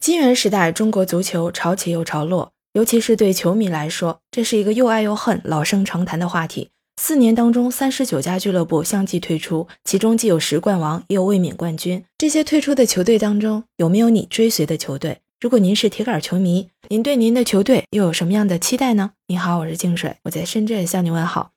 [0.00, 6.70] 金元时代，中国足球潮起又潮落，尤其是对球迷来说，这是一个又爱又恨、老生常谈的话题。
[6.96, 12.02] 四年当中，三十九家俱乐部相继退出，其中既有十冠王，也有卫冕冠军。
[12.16, 15.18] 这些退出的球队当中，有没有你追随的球队？
[15.38, 19.12] 如果您是铁杆球迷，您对您的球队又有什么样的期待呢？
[19.28, 21.50] 你好，我是静水，我在深圳向你问好。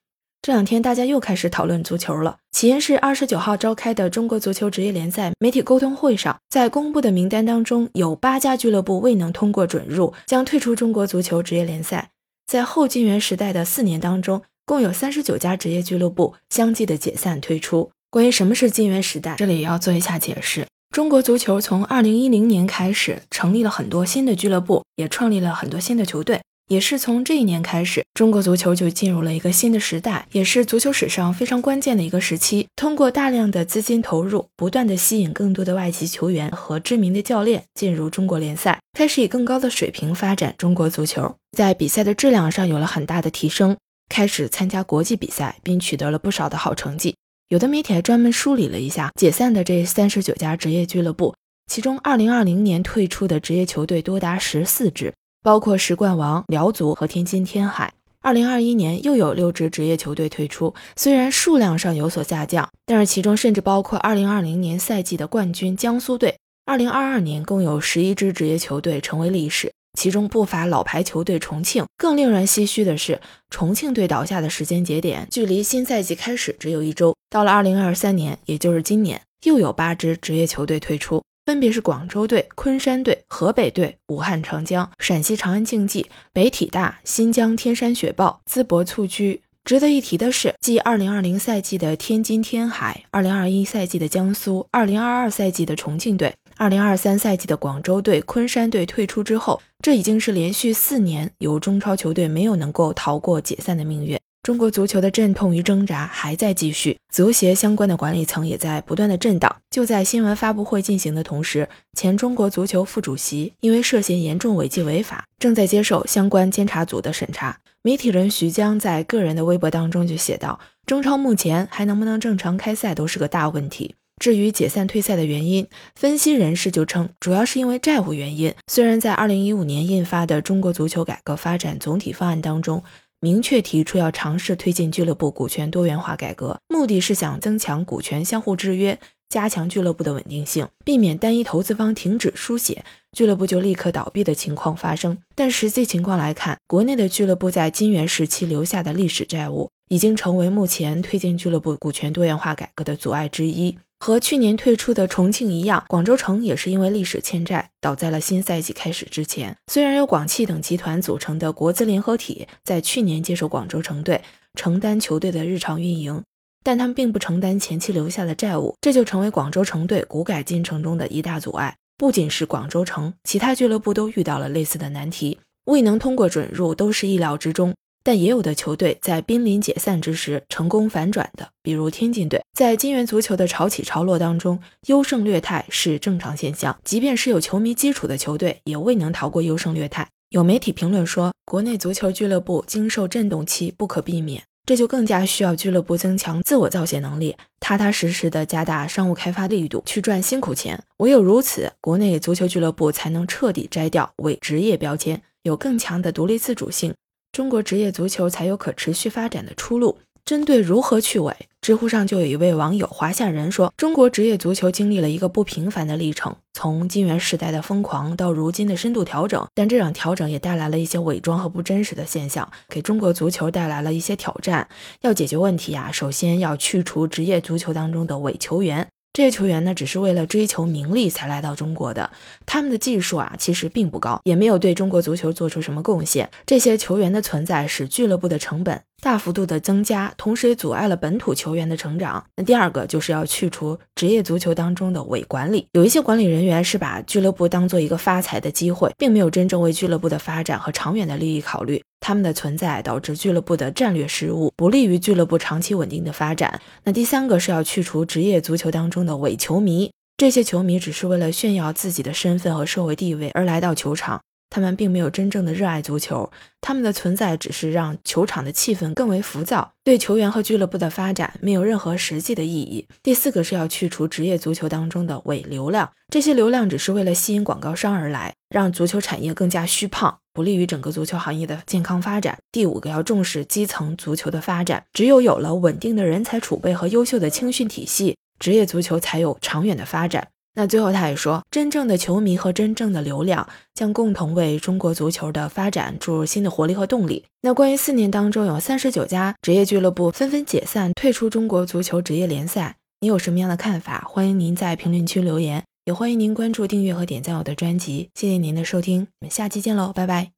[0.44, 12.10] 这两天大家又开始讨论足球了，起因是二十九号召开的中国足球职业联赛媒体沟通会上，在公布的名单当中，有八家俱乐部未能通过准入，将退出中国足球职业联赛。
[12.46, 17.92] 在后金元时代的四年当中，共有三十九家职业俱乐部相继的解散退出。
[18.10, 20.68] 关于什么是金元时代，这里也要做一下解释。
[20.94, 26.42] 中国足球从二零一零年开始成立了很多新的俱乐部，也创立了很多新的球队。
[26.68, 32.68] 也是从这一年开始，中国足球就进入了一个新的时代，也是足球史上非常关键的一个时期。
[32.76, 43.78] 通过大量的资金投入，不断的吸引更多的外籍球员和知名的教练进入中国联赛，开始以更高的水平发展中国足球，在比赛的质量上有了很大的提升，
[44.10, 47.16] 开始参加国际比赛，并取得了不少的好成绩。
[47.50, 51.36] 有的媒体还专门梳理了一下解散的这三十九家职业俱乐部，
[51.72, 55.14] 其中二零二零年退出的职业球队多达十四支。
[55.44, 57.94] 包括十冠王辽足和天津天海。
[58.22, 66.38] 二零二一年又有六支职业球队退出，虽然数量上有所下降，但是其中甚至包括二零二零年赛季的冠军江苏队。
[66.66, 71.84] 二零二二年共有十一支职业球队成为历史，其中不乏老牌球队重庆。
[71.98, 73.20] 更令人唏嘘的是，
[73.50, 77.14] 重庆队倒下的时间节点距离新赛季开始只有一周。
[77.30, 81.22] 到了二零二三年，也就是今年，又有八支职业球队退出。
[81.46, 89.42] 分别是广州队、昆山队、河北队、武汉长江、陕西长安竞技、北体大、新疆天山雪豹、淄博蹴鞠。
[89.66, 104.18] 值得一提的是，继2020赛季的天津天海、2021赛季的江苏、2022赛季的重庆队、2023赛季的广州队、昆山队退出之后，这已经是连续四年有中超球队没有能够逃过解散的命运。
[104.44, 109.56] 中国足球的阵痛与挣扎还在继续，足协相关的管理层也在不断的震荡。
[109.70, 117.58] 就在新闻发布会进行的同时，前中国足球副主席因为涉嫌严重违纪违法，正在接受相关监察组的审查。
[117.84, 123.96] 媒体人徐江在个人的微博当中就写道：“中超目前还能不能正常开赛都是个大问题。
[124.22, 128.54] 至于解散退赛的原因，分析人士就称，主要是因为债务原因。
[128.68, 132.84] 虽然在2015年印发的《中国足球改革发展总体方案》当中。”
[133.24, 142.84] 明确提出要尝试推进俱乐部股权多元化改革，目的是想增强股权相互制约，加强俱乐部的稳定性，避免单一投资方停止输血，
[143.14, 145.18] 俱乐部就立刻倒闭的情况发生。
[145.36, 153.78] 但实际情况来看，国内的俱乐部在金元时期留下的历史债务，已经成为目前推进俱乐部股权多元化改革的阻碍之一。
[154.04, 159.56] 和去年退出的重庆一样，广州城也是因为历史欠债倒在了新赛季开始之前。
[159.72, 164.22] 虽然由广汽等集团组成的国资联合体在去年接手广州城队，
[164.56, 166.22] 承担球队的日常运营，
[166.66, 171.74] 但他们并不承担前期留下的债务，这就成为广州城队股改进程中的一大阻碍。
[171.98, 177.74] 不仅是广州城，其他俱乐部都遇到了类似的难题，未能通过准入都是意料之中。
[178.04, 182.44] 但也有的球队在濒临解散之时成功反转的，比如天津队。
[182.54, 186.78] 在金元足球的潮起潮落当中，优胜劣汰是正常现象。
[186.84, 190.08] 即便是有球迷基础的球队，也未能逃过优胜劣汰。
[190.30, 200.84] 有媒体评论说，国内足球俱乐部经受震动期不可避免，这就更加需要俱乐部增强自我造血能力，踏踏实实的加大商务开发力度，去赚辛苦钱。
[200.98, 206.94] 唯有如此，国内足球俱乐部才能彻底摘掉伪职业标签，有更强的独立自主性。
[207.34, 209.98] 中国职业足球才有可持续发展的出路。
[210.24, 224.70] 针对如何去伪，知乎上就有一位网友华夏人说：“中国职业足球经历了一个不平凡的历程，从金元时代的疯狂到如今的深度调整，但这场调整也带来了一些伪装和不真实的现象，给中国足球带来了一些挑战。
[225.02, 232.10] 要解决问题啊，首先要去除职业足球当中的伪球员。”这些球员呢，只是为了追求名利才来到中国的。
[232.48, 236.32] 他们的技术啊，其实并不高，也没有对中国足球做出什么贡献。
[236.48, 242.26] 这些球员的存在使俱乐部的成本大幅度的增加，同时也阻碍了本土球员的成长。
[242.38, 245.68] 那第二个就是要去除职业足球当中的伪管理。
[245.74, 251.80] 有一些管理人员是把俱乐部当做一个发财的机会，并没有真正为俱乐部的发展和长远的利益考虑。
[252.04, 256.60] 他们的存在导致俱乐部的战略失误，不利于俱乐部长期稳定的发展。
[256.84, 264.22] 那第三个是要去除职业足球当中的伪球迷，这些球迷只是为了炫耀自己的身份和社会地位而来到球场，
[264.54, 272.88] 他们并没有真正的热爱足球，他们的存在只是让球场的气氛更为浮躁，对球员和俱乐部的发展没有任何实际的意义。
[273.02, 282.38] 第四个是要去除职业足球当中的伪流量，这些流量只是为了吸引广告商而来，让足球产业更加虚胖，不利于整个足球行业的健康发展。
[282.52, 290.28] 第五个要重视基层足球的发展，只有有了稳定的人才储备和优秀的青训体系，职业足球才有长远的发展。
[290.56, 297.26] 那最后他也说，真正的球迷和真正的流量将共同为中国足球的发展注入新的活力和动力。
[297.42, 304.06] 那关于四年当中有三十九家职业俱乐部纷纷解散退出中国足球职业联赛，你有什么样的看法？
[304.08, 308.10] 欢迎您在评论区留言，也欢迎您关注、订阅和点赞我的专辑。
[308.14, 310.34] 谢谢您的收听，我们下期见喽，拜拜。